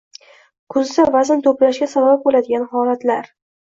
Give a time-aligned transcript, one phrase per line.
[0.75, 3.31] Kuzda vazn to‘plashga sabab bo‘ladigan holatlar